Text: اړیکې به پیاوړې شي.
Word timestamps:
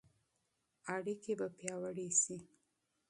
اړیکې 0.95 1.33
به 1.39 1.47
پیاوړې 1.57 2.09
شي. 2.21 2.37